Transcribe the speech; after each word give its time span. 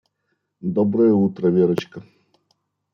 Доброе 0.77 1.11
утро, 1.13 1.51
Верочка. 1.51 2.03